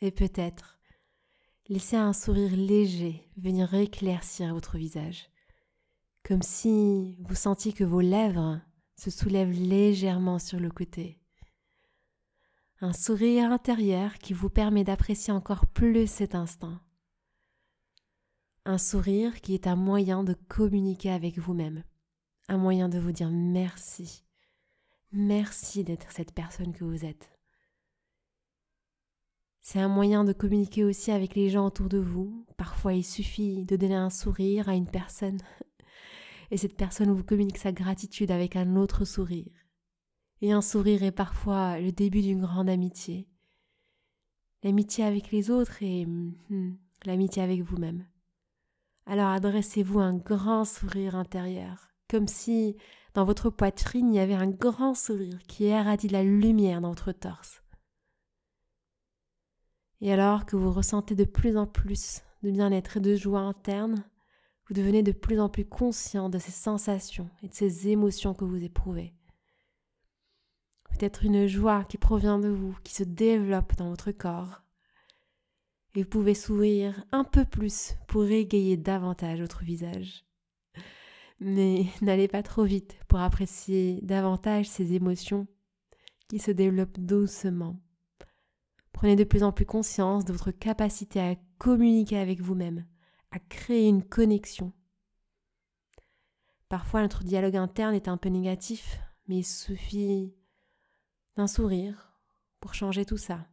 Et 0.00 0.10
peut-être 0.10 0.79
laisser 1.70 1.96
un 1.96 2.12
sourire 2.12 2.54
léger 2.54 3.26
venir 3.38 3.72
éclaircir 3.72 4.52
votre 4.52 4.76
visage, 4.76 5.30
comme 6.22 6.42
si 6.42 7.16
vous 7.20 7.34
sentiez 7.34 7.72
que 7.72 7.84
vos 7.84 8.00
lèvres 8.00 8.60
se 8.96 9.10
soulèvent 9.10 9.58
légèrement 9.58 10.38
sur 10.38 10.60
le 10.60 10.70
côté. 10.70 11.18
Un 12.82 12.92
sourire 12.92 13.50
intérieur 13.50 14.18
qui 14.18 14.34
vous 14.34 14.50
permet 14.50 14.84
d'apprécier 14.84 15.32
encore 15.32 15.66
plus 15.66 16.06
cet 16.06 16.34
instant 16.34 16.78
un 18.64 18.78
sourire 18.78 19.40
qui 19.40 19.54
est 19.54 19.66
un 19.66 19.76
moyen 19.76 20.22
de 20.22 20.34
communiquer 20.34 21.10
avec 21.10 21.38
vous-même, 21.38 21.82
un 22.48 22.58
moyen 22.58 22.88
de 22.88 22.98
vous 22.98 23.12
dire 23.12 23.30
merci. 23.30 24.24
Merci 25.12 25.82
d'être 25.82 26.12
cette 26.12 26.32
personne 26.32 26.72
que 26.72 26.84
vous 26.84 27.04
êtes. 27.04 27.39
C'est 29.62 29.78
un 29.78 29.88
moyen 29.88 30.24
de 30.24 30.32
communiquer 30.32 30.84
aussi 30.84 31.10
avec 31.10 31.34
les 31.34 31.50
gens 31.50 31.66
autour 31.66 31.88
de 31.88 31.98
vous. 31.98 32.46
Parfois, 32.56 32.94
il 32.94 33.04
suffit 33.04 33.64
de 33.64 33.76
donner 33.76 33.94
un 33.94 34.10
sourire 34.10 34.68
à 34.68 34.74
une 34.74 34.90
personne 34.90 35.38
et 36.50 36.56
cette 36.56 36.76
personne 36.76 37.12
vous 37.12 37.24
communique 37.24 37.58
sa 37.58 37.72
gratitude 37.72 38.30
avec 38.30 38.56
un 38.56 38.76
autre 38.76 39.04
sourire. 39.04 39.52
Et 40.42 40.52
un 40.52 40.62
sourire 40.62 41.02
est 41.02 41.12
parfois 41.12 41.78
le 41.78 41.92
début 41.92 42.22
d'une 42.22 42.40
grande 42.40 42.68
amitié. 42.68 43.28
L'amitié 44.62 45.04
avec 45.04 45.30
les 45.30 45.50
autres 45.50 45.82
et 45.82 46.06
hmm, 46.06 46.76
l'amitié 47.04 47.42
avec 47.42 47.62
vous-même. 47.62 48.06
Alors 49.06 49.28
adressez-vous 49.28 50.00
un 50.00 50.14
grand 50.14 50.64
sourire 50.64 51.16
intérieur, 51.16 51.88
comme 52.08 52.28
si 52.28 52.76
dans 53.14 53.24
votre 53.24 53.50
poitrine 53.50 54.12
il 54.12 54.16
y 54.16 54.20
avait 54.20 54.34
un 54.34 54.48
grand 54.48 54.94
sourire 54.94 55.38
qui 55.46 55.64
irradie 55.64 56.08
la 56.08 56.22
lumière 56.22 56.80
dans 56.80 56.90
votre 56.90 57.12
torse. 57.12 57.62
Et 60.00 60.12
alors 60.12 60.46
que 60.46 60.56
vous 60.56 60.72
ressentez 60.72 61.14
de 61.14 61.24
plus 61.24 61.56
en 61.56 61.66
plus 61.66 62.22
de 62.42 62.50
bien-être 62.50 62.96
et 62.96 63.00
de 63.00 63.14
joie 63.14 63.40
interne, 63.40 64.04
vous 64.66 64.74
devenez 64.74 65.02
de 65.02 65.12
plus 65.12 65.40
en 65.40 65.48
plus 65.48 65.64
conscient 65.64 66.28
de 66.28 66.38
ces 66.38 66.52
sensations 66.52 67.28
et 67.42 67.48
de 67.48 67.54
ces 67.54 67.88
émotions 67.88 68.34
que 68.34 68.44
vous 68.44 68.62
éprouvez. 68.62 69.12
Peut-être 70.90 71.24
une 71.24 71.46
joie 71.46 71.84
qui 71.84 71.98
provient 71.98 72.38
de 72.38 72.48
vous, 72.48 72.76
qui 72.84 72.94
se 72.94 73.04
développe 73.04 73.76
dans 73.76 73.90
votre 73.90 74.12
corps, 74.12 74.62
et 75.94 76.02
vous 76.02 76.08
pouvez 76.08 76.34
sourire 76.34 77.04
un 77.10 77.24
peu 77.24 77.44
plus 77.44 77.94
pour 78.06 78.24
égayer 78.24 78.76
davantage 78.76 79.40
votre 79.40 79.64
visage. 79.64 80.24
Mais 81.40 81.86
n'allez 82.02 82.28
pas 82.28 82.42
trop 82.42 82.64
vite 82.64 82.96
pour 83.08 83.18
apprécier 83.18 83.98
davantage 84.02 84.68
ces 84.68 84.94
émotions 84.94 85.46
qui 86.28 86.38
se 86.38 86.52
développent 86.52 87.00
doucement. 87.00 87.76
Prenez 88.92 89.16
de 89.16 89.24
plus 89.24 89.42
en 89.42 89.52
plus 89.52 89.66
conscience 89.66 90.24
de 90.24 90.32
votre 90.32 90.50
capacité 90.50 91.20
à 91.20 91.36
communiquer 91.58 92.18
avec 92.18 92.40
vous-même, 92.40 92.86
à 93.30 93.38
créer 93.38 93.88
une 93.88 94.02
connexion. 94.02 94.72
Parfois 96.68 97.02
notre 97.02 97.24
dialogue 97.24 97.56
interne 97.56 97.94
est 97.94 98.08
un 98.08 98.16
peu 98.16 98.28
négatif, 98.28 99.00
mais 99.26 99.38
il 99.38 99.44
suffit 99.44 100.34
d'un 101.36 101.46
sourire 101.46 102.16
pour 102.60 102.74
changer 102.74 103.04
tout 103.04 103.16
ça. 103.16 103.46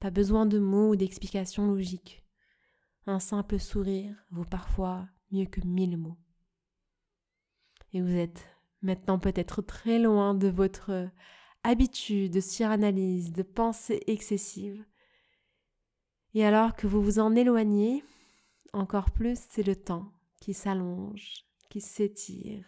Pas 0.00 0.10
besoin 0.10 0.46
de 0.46 0.58
mots 0.58 0.90
ou 0.90 0.96
d'explications 0.96 1.66
logiques. 1.66 2.24
Un 3.06 3.20
simple 3.20 3.58
sourire 3.58 4.16
vaut 4.30 4.44
parfois 4.44 5.06
mieux 5.30 5.46
que 5.46 5.60
mille 5.66 5.96
mots. 5.96 6.16
Et 7.92 8.00
vous 8.00 8.16
êtes 8.16 8.46
maintenant 8.82 9.18
peut-être 9.18 9.62
très 9.62 9.98
loin 9.98 10.34
de 10.34 10.48
votre 10.48 11.10
habitude 11.62 12.32
de 12.32 12.40
suranalyse, 12.40 13.32
de 13.32 13.42
pensée 13.42 14.02
excessive. 14.06 14.84
Et 16.34 16.44
alors 16.44 16.74
que 16.76 16.86
vous 16.86 17.02
vous 17.02 17.18
en 17.18 17.34
éloignez, 17.34 18.04
encore 18.72 19.10
plus, 19.10 19.38
c'est 19.50 19.66
le 19.66 19.76
temps 19.76 20.12
qui 20.40 20.54
s'allonge, 20.54 21.44
qui 21.68 21.80
s'étire. 21.80 22.64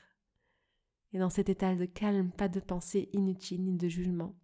Et 1.12 1.18
dans 1.18 1.30
cet 1.30 1.48
état 1.48 1.74
de 1.74 1.84
calme, 1.84 2.32
pas 2.32 2.48
de 2.48 2.60
pensée 2.60 3.08
inutile 3.12 3.64
ni 3.64 3.76
de 3.76 3.88
jugement. 3.88 4.34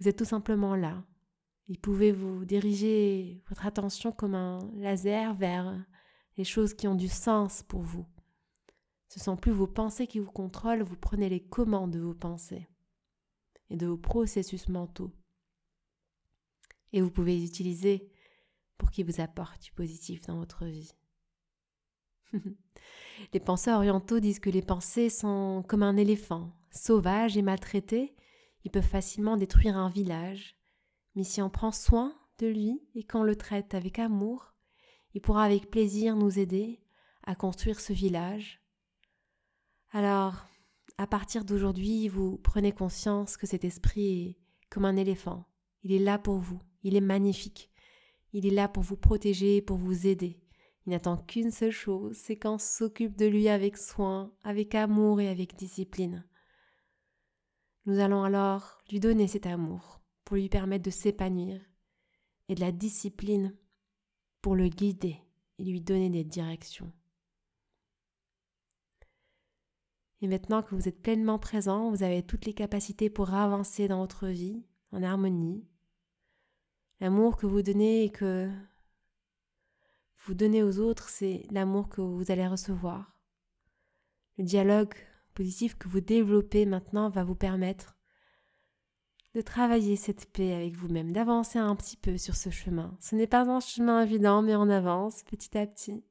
Vous 0.00 0.08
êtes 0.08 0.16
tout 0.16 0.24
simplement 0.24 0.74
là, 0.74 1.04
il 1.66 1.78
pouvait 1.78 2.12
vous 2.12 2.44
diriger 2.44 3.42
votre 3.48 3.66
attention 3.66 4.12
comme 4.12 4.34
un 4.34 4.58
laser 4.76 5.34
vers 5.34 5.84
les 6.36 6.44
choses 6.44 6.72
qui 6.72 6.88
ont 6.88 6.94
du 6.94 7.08
sens 7.08 7.62
pour 7.64 7.82
vous. 7.82 8.06
Ce 9.08 9.18
ne 9.18 9.24
sont 9.24 9.36
plus 9.36 9.52
vos 9.52 9.66
pensées 9.66 10.06
qui 10.06 10.20
vous 10.20 10.30
contrôlent, 10.30 10.82
vous 10.82 10.96
prenez 10.96 11.28
les 11.28 11.42
commandes 11.42 11.90
de 11.90 12.00
vos 12.00 12.14
pensées 12.14 12.68
et 13.70 13.76
de 13.76 13.86
vos 13.86 13.96
processus 13.96 14.68
mentaux. 14.68 15.12
Et 16.92 17.00
vous 17.00 17.10
pouvez 17.10 17.36
les 17.36 17.44
utiliser 17.44 18.10
pour 18.78 18.90
qu'ils 18.90 19.06
vous 19.06 19.20
apportent 19.20 19.62
du 19.62 19.72
positif 19.72 20.22
dans 20.22 20.36
votre 20.36 20.64
vie. 20.64 20.92
les 23.32 23.40
penseurs 23.40 23.76
orientaux 23.76 24.20
disent 24.20 24.40
que 24.40 24.50
les 24.50 24.62
pensées 24.62 25.10
sont 25.10 25.64
comme 25.68 25.82
un 25.82 25.96
éléphant, 25.96 26.52
sauvage 26.70 27.36
et 27.36 27.42
maltraité. 27.42 28.14
Ils 28.64 28.70
peuvent 28.70 28.82
facilement 28.82 29.36
détruire 29.36 29.76
un 29.76 29.90
village, 29.90 30.56
mais 31.14 31.24
si 31.24 31.42
on 31.42 31.50
prend 31.50 31.72
soin 31.72 32.14
de 32.38 32.46
lui 32.46 32.82
et 32.94 33.04
qu'on 33.04 33.22
le 33.22 33.36
traite 33.36 33.74
avec 33.74 33.98
amour, 33.98 34.54
il 35.14 35.20
pourra 35.20 35.44
avec 35.44 35.70
plaisir 35.70 36.16
nous 36.16 36.38
aider 36.38 36.80
à 37.24 37.34
construire 37.34 37.80
ce 37.80 37.92
village. 37.92 38.62
Alors, 39.90 40.47
à 40.98 41.06
partir 41.06 41.44
d'aujourd'hui, 41.44 42.08
vous 42.08 42.38
prenez 42.38 42.72
conscience 42.72 43.36
que 43.36 43.46
cet 43.46 43.64
esprit 43.64 44.10
est 44.10 44.36
comme 44.68 44.84
un 44.84 44.96
éléphant. 44.96 45.46
Il 45.84 45.92
est 45.92 46.00
là 46.00 46.18
pour 46.18 46.38
vous, 46.38 46.60
il 46.82 46.96
est 46.96 47.00
magnifique. 47.00 47.70
Il 48.32 48.46
est 48.46 48.50
là 48.50 48.68
pour 48.68 48.82
vous 48.82 48.96
protéger, 48.96 49.62
pour 49.62 49.78
vous 49.78 50.06
aider. 50.06 50.38
Il 50.86 50.90
n'attend 50.90 51.16
qu'une 51.16 51.50
seule 51.50 51.70
chose, 51.70 52.16
c'est 52.16 52.36
qu'on 52.36 52.58
s'occupe 52.58 53.16
de 53.16 53.26
lui 53.26 53.48
avec 53.48 53.76
soin, 53.76 54.32
avec 54.42 54.74
amour 54.74 55.20
et 55.20 55.28
avec 55.28 55.54
discipline. 55.56 56.26
Nous 57.86 58.00
allons 58.00 58.24
alors 58.24 58.82
lui 58.90 59.00
donner 59.00 59.28
cet 59.28 59.46
amour 59.46 60.00
pour 60.24 60.36
lui 60.36 60.48
permettre 60.48 60.84
de 60.84 60.90
s'épanouir 60.90 61.60
et 62.48 62.54
de 62.54 62.60
la 62.60 62.72
discipline 62.72 63.56
pour 64.42 64.56
le 64.56 64.68
guider 64.68 65.16
et 65.58 65.64
lui 65.64 65.80
donner 65.80 66.10
des 66.10 66.24
directions. 66.24 66.92
Et 70.20 70.26
maintenant 70.26 70.62
que 70.62 70.74
vous 70.74 70.88
êtes 70.88 71.00
pleinement 71.00 71.38
présent, 71.38 71.90
vous 71.90 72.02
avez 72.02 72.22
toutes 72.22 72.44
les 72.44 72.54
capacités 72.54 73.08
pour 73.08 73.34
avancer 73.34 73.88
dans 73.88 74.00
votre 74.00 74.26
vie 74.26 74.64
en 74.90 75.02
harmonie. 75.02 75.64
L'amour 77.00 77.36
que 77.36 77.46
vous 77.46 77.62
donnez 77.62 78.04
et 78.04 78.10
que 78.10 78.50
vous 80.26 80.34
donnez 80.34 80.62
aux 80.62 80.80
autres, 80.80 81.08
c'est 81.08 81.46
l'amour 81.50 81.88
que 81.88 82.00
vous 82.00 82.30
allez 82.30 82.46
recevoir. 82.46 83.16
Le 84.36 84.44
dialogue 84.44 84.94
positif 85.34 85.78
que 85.78 85.88
vous 85.88 86.00
développez 86.00 86.66
maintenant 86.66 87.08
va 87.10 87.22
vous 87.22 87.36
permettre 87.36 87.96
de 89.34 89.40
travailler 89.40 89.94
cette 89.94 90.32
paix 90.32 90.52
avec 90.52 90.74
vous-même, 90.74 91.12
d'avancer 91.12 91.60
un 91.60 91.76
petit 91.76 91.96
peu 91.96 92.18
sur 92.18 92.34
ce 92.34 92.50
chemin. 92.50 92.96
Ce 93.00 93.14
n'est 93.14 93.28
pas 93.28 93.48
un 93.48 93.60
chemin 93.60 94.02
évident, 94.02 94.42
mais 94.42 94.56
on 94.56 94.68
avance 94.68 95.22
petit 95.22 95.56
à 95.56 95.66
petit. 95.66 96.04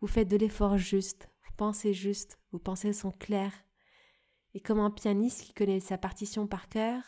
Vous 0.00 0.06
faites 0.06 0.28
de 0.28 0.36
l'effort 0.36 0.78
juste, 0.78 1.28
pensez 1.56 1.94
juste, 1.94 2.38
vos 2.52 2.58
pensées 2.58 2.92
sont 2.92 3.10
claires. 3.10 3.64
Et 4.54 4.60
comme 4.60 4.80
un 4.80 4.90
pianiste 4.90 5.42
qui 5.42 5.52
connaît 5.52 5.80
sa 5.80 5.98
partition 5.98 6.46
par 6.46 6.68
cœur, 6.68 7.02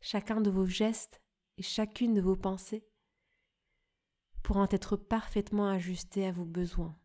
chacun 0.00 0.40
de 0.40 0.50
vos 0.50 0.66
gestes 0.66 1.20
et 1.56 1.62
chacune 1.62 2.14
de 2.14 2.20
vos 2.20 2.36
pensées 2.36 2.86
pourront 4.42 4.68
être 4.70 4.96
parfaitement 4.96 5.68
ajustés 5.68 6.26
à 6.26 6.32
vos 6.32 6.44
besoins. 6.44 6.96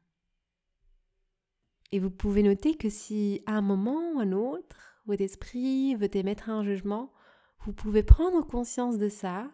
Et 1.91 1.99
vous 1.99 2.11
pouvez 2.11 2.43
noter 2.43 2.75
que 2.75 2.89
si 2.89 3.41
à 3.45 3.53
un 3.53 3.61
moment 3.61 4.13
ou 4.13 4.19
à 4.19 4.23
un 4.23 4.31
autre, 4.33 5.01
votre 5.05 5.23
esprit 5.23 5.95
veut 5.95 6.15
émettre 6.15 6.49
un 6.49 6.63
jugement, 6.63 7.11
vous 7.61 7.73
pouvez 7.73 8.03
prendre 8.03 8.45
conscience 8.45 8.97
de 8.97 9.09
ça 9.09 9.49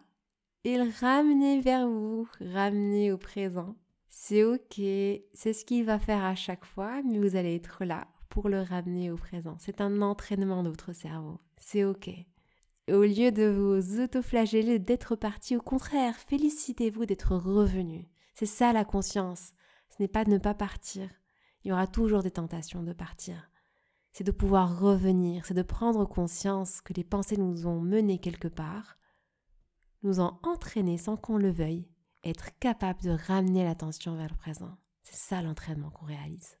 et 0.64 0.76
le 0.76 0.90
ramener 1.00 1.60
vers 1.60 1.88
vous, 1.88 2.28
ramener 2.40 3.12
au 3.12 3.18
présent. 3.18 3.76
C'est 4.18 4.44
ok, 4.44 4.80
c'est 5.34 5.52
ce 5.52 5.64
qu'il 5.66 5.84
va 5.84 5.98
faire 5.98 6.24
à 6.24 6.34
chaque 6.34 6.64
fois, 6.64 7.02
mais 7.02 7.18
vous 7.18 7.36
allez 7.36 7.54
être 7.54 7.84
là 7.84 8.08
pour 8.30 8.48
le 8.48 8.62
ramener 8.62 9.10
au 9.10 9.16
présent. 9.16 9.56
C'est 9.60 9.82
un 9.82 10.00
entraînement 10.00 10.62
de 10.62 10.70
votre 10.70 10.94
cerveau. 10.94 11.38
C'est 11.58 11.84
ok. 11.84 12.10
au 12.90 13.02
lieu 13.02 13.30
de 13.30 13.46
vous 13.46 14.00
autoflageller 14.00 14.78
d'être 14.78 15.16
parti, 15.16 15.54
au 15.54 15.60
contraire, 15.60 16.16
félicitez-vous 16.16 17.04
d'être 17.04 17.36
revenu. 17.36 18.08
C'est 18.32 18.46
ça 18.46 18.72
la 18.72 18.86
conscience. 18.86 19.52
Ce 19.90 19.96
n'est 20.00 20.08
pas 20.08 20.24
de 20.24 20.30
ne 20.30 20.38
pas 20.38 20.54
partir. 20.54 21.08
Il 21.62 21.68
y 21.68 21.72
aura 21.72 21.86
toujours 21.86 22.22
des 22.22 22.30
tentations 22.30 22.82
de 22.82 22.94
partir 22.94 23.50
c'est 24.12 24.24
de 24.24 24.32
pouvoir 24.32 24.80
revenir, 24.80 25.44
c'est 25.44 25.52
de 25.52 25.60
prendre 25.60 26.06
conscience 26.06 26.80
que 26.80 26.94
les 26.94 27.04
pensées 27.04 27.36
nous 27.36 27.66
ont 27.66 27.82
menés 27.82 28.18
quelque 28.18 28.48
part, 28.48 28.96
nous 30.02 30.20
ont 30.20 30.38
entraînés 30.42 30.96
sans 30.96 31.18
qu'on 31.18 31.36
le 31.36 31.50
veuille, 31.50 31.86
être 32.28 32.50
capable 32.58 33.02
de 33.02 33.10
ramener 33.10 33.64
l'attention 33.64 34.16
vers 34.16 34.30
le 34.30 34.36
présent. 34.36 34.76
C'est 35.02 35.16
ça 35.16 35.42
l'entraînement 35.42 35.90
qu'on 35.90 36.06
réalise. 36.06 36.58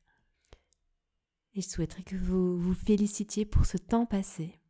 Et 1.54 1.60
je 1.60 1.68
souhaiterais 1.68 2.02
que 2.02 2.16
vous 2.16 2.58
vous 2.58 2.74
félicitiez 2.74 3.44
pour 3.44 3.66
ce 3.66 3.76
temps 3.76 4.06
passé, 4.06 4.60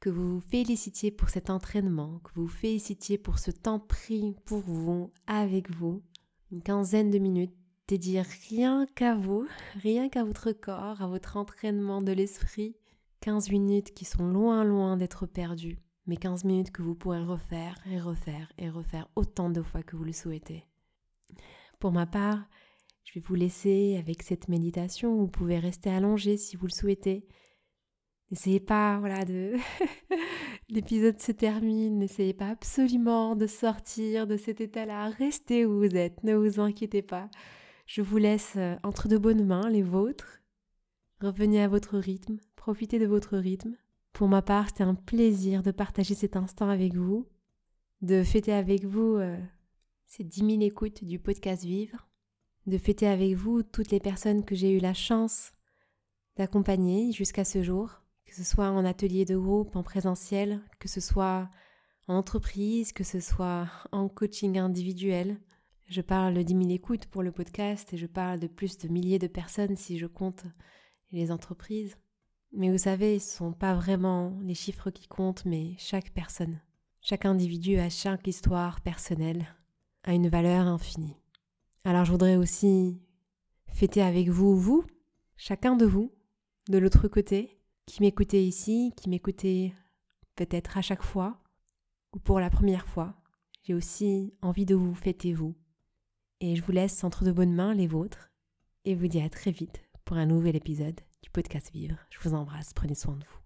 que 0.00 0.10
vous 0.10 0.34
vous 0.34 0.46
félicitiez 0.48 1.10
pour 1.10 1.30
cet 1.30 1.50
entraînement, 1.50 2.20
que 2.20 2.32
vous 2.34 2.46
vous 2.46 2.48
félicitiez 2.48 3.18
pour 3.18 3.38
ce 3.38 3.50
temps 3.50 3.80
pris 3.80 4.36
pour 4.44 4.60
vous, 4.60 5.12
avec 5.26 5.70
vous, 5.70 6.02
une 6.50 6.62
quinzaine 6.62 7.10
de 7.10 7.18
minutes 7.18 7.56
dire 7.94 8.26
rien 8.48 8.86
qu'à 8.96 9.14
vous, 9.14 9.46
rien 9.82 10.08
qu'à 10.08 10.24
votre 10.24 10.50
corps, 10.50 11.00
à 11.00 11.06
votre 11.06 11.36
entraînement 11.36 12.02
de 12.02 12.12
l'esprit. 12.12 12.76
15 13.20 13.50
minutes 13.50 13.94
qui 13.94 14.04
sont 14.04 14.26
loin, 14.26 14.64
loin 14.64 14.96
d'être 14.96 15.26
perdues, 15.26 15.78
mais 16.06 16.16
15 16.16 16.44
minutes 16.44 16.70
que 16.70 16.82
vous 16.82 16.94
pourrez 16.94 17.22
refaire 17.22 17.76
et 17.90 18.00
refaire 18.00 18.52
et 18.58 18.68
refaire 18.68 19.08
autant 19.16 19.50
de 19.50 19.62
fois 19.62 19.82
que 19.82 19.96
vous 19.96 20.04
le 20.04 20.12
souhaitez. 20.12 20.64
Pour 21.78 21.92
ma 21.92 22.06
part, 22.06 22.44
je 23.04 23.14
vais 23.14 23.24
vous 23.26 23.34
laisser 23.34 23.96
avec 23.98 24.22
cette 24.22 24.48
méditation. 24.48 25.16
Vous 25.16 25.28
pouvez 25.28 25.58
rester 25.58 25.90
allongé 25.90 26.36
si 26.36 26.56
vous 26.56 26.66
le 26.66 26.72
souhaitez. 26.72 27.26
N'essayez 28.30 28.60
pas, 28.60 28.98
voilà, 28.98 29.24
de. 29.24 29.54
L'épisode 30.68 31.20
se 31.20 31.32
termine. 31.32 31.98
N'essayez 31.98 32.34
pas 32.34 32.48
absolument 32.48 33.36
de 33.36 33.46
sortir 33.46 34.26
de 34.26 34.36
cet 34.36 34.60
état-là. 34.60 35.10
Restez 35.10 35.64
où 35.64 35.78
vous 35.78 35.96
êtes. 35.96 36.24
Ne 36.24 36.34
vous 36.34 36.58
inquiétez 36.58 37.02
pas. 37.02 37.30
Je 37.86 38.02
vous 38.02 38.16
laisse 38.16 38.54
euh, 38.56 38.74
entre 38.82 39.06
de 39.06 39.16
bonnes 39.16 39.44
mains, 39.44 39.68
les 39.70 39.82
vôtres. 39.82 40.40
Revenez 41.20 41.62
à 41.62 41.68
votre 41.68 41.96
rythme, 41.96 42.38
profitez 42.56 42.98
de 42.98 43.06
votre 43.06 43.38
rythme. 43.38 43.76
Pour 44.16 44.28
ma 44.28 44.40
part, 44.40 44.68
c'était 44.68 44.82
un 44.82 44.94
plaisir 44.94 45.62
de 45.62 45.70
partager 45.70 46.14
cet 46.14 46.36
instant 46.36 46.70
avec 46.70 46.94
vous, 46.94 47.28
de 48.00 48.22
fêter 48.22 48.54
avec 48.54 48.82
vous 48.82 49.16
euh, 49.16 49.36
ces 50.06 50.24
10 50.24 50.52
000 50.52 50.62
écoutes 50.62 51.04
du 51.04 51.18
podcast 51.18 51.62
Vivre, 51.64 52.08
de 52.66 52.78
fêter 52.78 53.06
avec 53.08 53.34
vous 53.34 53.62
toutes 53.62 53.90
les 53.90 54.00
personnes 54.00 54.46
que 54.46 54.54
j'ai 54.54 54.70
eu 54.70 54.78
la 54.78 54.94
chance 54.94 55.52
d'accompagner 56.38 57.12
jusqu'à 57.12 57.44
ce 57.44 57.62
jour, 57.62 57.90
que 58.24 58.34
ce 58.34 58.42
soit 58.42 58.70
en 58.70 58.86
atelier 58.86 59.26
de 59.26 59.36
groupe, 59.36 59.76
en 59.76 59.82
présentiel, 59.82 60.62
que 60.78 60.88
ce 60.88 61.02
soit 61.02 61.50
en 62.08 62.14
entreprise, 62.14 62.94
que 62.94 63.04
ce 63.04 63.20
soit 63.20 63.68
en 63.92 64.08
coaching 64.08 64.56
individuel. 64.56 65.38
Je 65.88 66.00
parle 66.00 66.42
10 66.42 66.54
000 66.54 66.70
écoutes 66.70 67.04
pour 67.04 67.22
le 67.22 67.32
podcast 67.32 67.92
et 67.92 67.98
je 67.98 68.06
parle 68.06 68.40
de 68.40 68.46
plus 68.46 68.78
de 68.78 68.88
milliers 68.88 69.18
de 69.18 69.26
personnes 69.26 69.76
si 69.76 69.98
je 69.98 70.06
compte 70.06 70.46
les 71.12 71.30
entreprises. 71.30 71.98
Mais 72.58 72.70
vous 72.70 72.78
savez, 72.78 73.18
ce 73.18 73.26
ne 73.26 73.36
sont 73.36 73.52
pas 73.52 73.74
vraiment 73.74 74.32
les 74.42 74.54
chiffres 74.54 74.90
qui 74.90 75.06
comptent, 75.08 75.44
mais 75.44 75.74
chaque 75.76 76.10
personne. 76.14 76.58
Chaque 77.02 77.26
individu 77.26 77.76
a 77.76 77.90
chaque 77.90 78.26
histoire 78.26 78.80
personnelle, 78.80 79.46
a 80.04 80.14
une 80.14 80.30
valeur 80.30 80.66
infinie. 80.66 81.18
Alors 81.84 82.06
je 82.06 82.12
voudrais 82.12 82.36
aussi 82.36 82.98
fêter 83.68 84.00
avec 84.00 84.30
vous, 84.30 84.56
vous, 84.56 84.86
chacun 85.36 85.76
de 85.76 85.84
vous, 85.84 86.14
de 86.70 86.78
l'autre 86.78 87.08
côté, 87.08 87.60
qui 87.84 88.00
m'écoutez 88.00 88.42
ici, 88.42 88.94
qui 88.96 89.10
m'écoutez 89.10 89.74
peut-être 90.34 90.78
à 90.78 90.82
chaque 90.82 91.02
fois, 91.02 91.38
ou 92.14 92.18
pour 92.18 92.40
la 92.40 92.48
première 92.48 92.86
fois. 92.86 93.16
J'ai 93.64 93.74
aussi 93.74 94.32
envie 94.40 94.64
de 94.64 94.74
vous 94.74 94.94
fêter 94.94 95.34
vous 95.34 95.54
et 96.40 96.56
je 96.56 96.62
vous 96.62 96.72
laisse 96.72 97.04
entre 97.04 97.22
de 97.22 97.32
bonnes 97.32 97.54
mains 97.54 97.74
les 97.74 97.86
vôtres 97.86 98.30
et 98.86 98.94
vous 98.94 99.08
dis 99.08 99.20
à 99.20 99.28
très 99.28 99.50
vite 99.50 99.82
pour 100.06 100.16
un 100.16 100.24
nouvel 100.24 100.56
épisode 100.56 101.02
du 101.26 101.30
podcast 101.30 101.72
Vivre. 101.72 101.96
Je 102.10 102.20
vous 102.20 102.36
embrasse, 102.36 102.72
prenez 102.72 102.94
soin 102.94 103.16
de 103.16 103.24
vous. 103.24 103.45